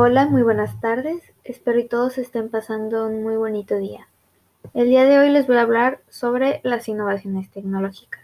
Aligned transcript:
Hola, 0.00 0.26
muy 0.26 0.42
buenas 0.44 0.80
tardes. 0.80 1.24
Espero 1.42 1.80
y 1.80 1.84
todos 1.88 2.18
estén 2.18 2.50
pasando 2.50 3.08
un 3.08 3.24
muy 3.24 3.34
bonito 3.34 3.76
día. 3.78 4.06
El 4.72 4.90
día 4.90 5.02
de 5.04 5.18
hoy 5.18 5.28
les 5.28 5.48
voy 5.48 5.56
a 5.56 5.62
hablar 5.62 6.02
sobre 6.08 6.60
las 6.62 6.88
innovaciones 6.88 7.50
tecnológicas. 7.50 8.22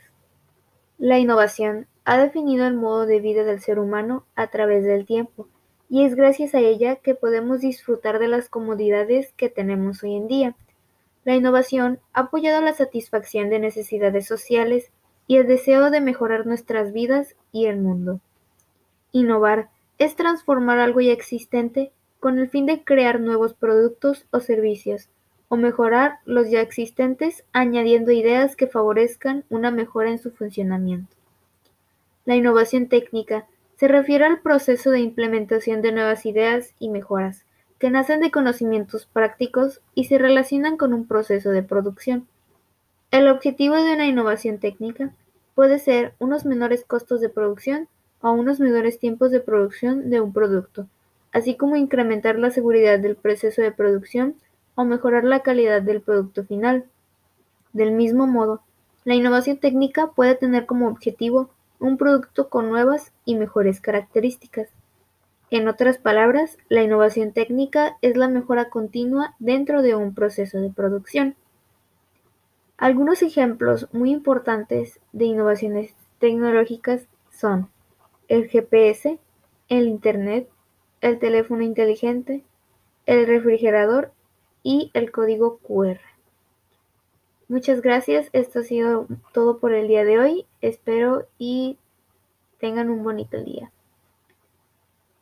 La 0.99 1.19
innovación 1.19 1.89
ha 2.05 2.17
definido 2.17 2.65
el 2.69 2.75
modo 2.75 3.07
de 3.07 3.19
vida 3.19 3.43
del 3.43 3.61
ser 3.61 3.81
humano 3.81 4.25
a 4.37 4.47
través 4.47 4.85
del 4.85 5.05
tiempo 5.05 5.49
y 5.91 6.05
es 6.05 6.15
gracias 6.15 6.55
a 6.55 6.61
ella 6.61 6.95
que 6.95 7.17
podemos 7.17 7.63
disfrutar 7.63 8.21
de 8.21 8.29
las 8.29 8.49
comodidades 8.49 9.33
que 9.33 9.49
tenemos 9.49 10.05
hoy 10.05 10.15
en 10.15 10.29
día. 10.29 10.55
La 11.25 11.35
innovación 11.35 11.99
ha 12.13 12.21
apoyado 12.21 12.63
la 12.63 12.75
satisfacción 12.75 13.51
de 13.51 13.59
necesidades 13.59 14.29
sociales 14.29 14.93
y 15.27 15.39
el 15.39 15.49
deseo 15.49 15.91
de 15.91 16.01
mejorar 16.01 16.47
nuestras 16.47 16.93
vidas 16.93 17.35
y 17.51 17.67
el 17.67 17.81
mundo. 17.81 18.21
Innovar 19.11 19.71
es 19.99 20.17
transformar 20.17 20.79
algo 20.79 21.01
ya 21.01 21.13
existente 21.13 21.93
con 22.21 22.39
el 22.39 22.49
fin 22.49 22.67
de 22.67 22.83
crear 22.83 23.21
nuevos 23.21 23.55
productos 23.55 24.27
o 24.31 24.41
servicios, 24.41 25.09
o 25.49 25.57
mejorar 25.57 26.19
los 26.25 26.51
ya 26.51 26.61
existentes 26.61 27.45
añadiendo 27.53 28.13
ideas 28.13 28.57
que 28.57 28.67
favorezcan 28.67 29.45
una 29.51 29.71
mejora 29.71 30.11
en 30.11 30.19
su 30.19 30.31
funcionamiento. 30.31 31.15
La 32.25 32.35
innovación 32.35 32.89
técnica 32.89 33.47
se 33.77 33.89
refiere 33.89 34.25
al 34.25 34.41
proceso 34.41 34.91
de 34.91 35.01
implementación 35.01 35.83
de 35.83 35.93
nuevas 35.93 36.25
ideas 36.27 36.75
y 36.79 36.89
mejoras, 36.89 37.45
que 37.79 37.91
nacen 37.91 38.21
de 38.21 38.31
conocimientos 38.31 39.07
prácticos 39.07 39.83
y 39.95 40.05
se 40.05 40.17
relacionan 40.17 40.77
con 40.77 40.95
un 40.95 41.07
proceso 41.07 41.51
de 41.51 41.63
producción. 41.63 42.27
El 43.11 43.29
objetivo 43.29 43.75
de 43.77 43.93
una 43.95 44.07
innovación 44.07 44.59
técnica 44.59 45.13
puede 45.55 45.79
ser 45.79 46.15
unos 46.19 46.47
menores 46.47 46.85
costos 46.85 47.21
de 47.21 47.29
producción 47.29 47.89
a 48.25 48.31
unos 48.31 48.59
menores 48.59 48.99
tiempos 48.99 49.31
de 49.31 49.41
producción 49.41 50.09
de 50.09 50.19
un 50.23 50.33
producto, 50.33 50.87
así 51.31 51.57
como 51.57 51.77
incrementar 51.77 52.39
la 52.39 52.51
seguridad 52.51 52.99
del 52.99 53.17
proceso 53.17 53.61
de 53.61 53.71
producción 53.71 54.37
o 54.75 54.85
mejorar 54.85 55.25
la 55.25 55.41
calidad 55.41 55.83
del 55.83 56.01
producto 56.01 56.43
final. 56.43 56.87
Del 57.75 57.93
mismo 57.93 58.27
modo, 58.27 58.63
la 59.05 59.15
innovación 59.15 59.59
técnica 59.59 60.07
puede 60.07 60.37
tener 60.37 60.65
como 60.65 60.89
objetivo 60.89 61.51
un 61.79 61.99
producto 61.99 62.49
con 62.49 62.71
nuevas 62.71 63.13
y 63.27 63.35
mejores 63.35 63.83
características. 63.83 64.71
En 65.51 65.69
otras 65.69 65.99
palabras, 65.99 66.57
la 66.71 66.83
innovación 66.83 67.33
técnica 67.33 67.99
es 68.01 68.17
la 68.17 68.29
mejora 68.29 68.71
continua 68.71 69.35
dentro 69.39 69.83
de 69.83 69.97
un 69.97 70.15
proceso 70.15 70.63
de 70.63 70.71
producción. 70.71 71.37
Algunos 72.79 73.21
ejemplos 73.21 73.87
muy 73.93 74.13
importantes 74.13 74.99
de 75.13 75.27
innovaciones 75.27 75.95
tecnológicas 76.21 77.07
son 77.31 77.69
el 78.29 78.49
GPS, 78.49 79.19
el 79.69 79.89
Internet, 79.89 80.49
el 81.01 81.19
teléfono 81.19 81.63
inteligente, 81.63 82.45
el 83.07 83.27
refrigerador 83.27 84.13
y 84.63 84.91
el 84.95 85.11
código 85.11 85.59
QR. 85.59 86.01
Muchas 87.49 87.83
gracias, 87.83 88.31
esto 88.33 88.61
ha 88.61 88.63
sido 88.63 89.07
todo 89.33 89.59
por 89.59 89.75
el 89.75 89.87
día 89.87 90.05
de 90.05 90.19
hoy. 90.19 90.47
Espero 90.63 91.27
y 91.39 91.77
tengan 92.59 92.89
un 92.89 93.05
bonito 93.05 93.43
día. 93.43 93.71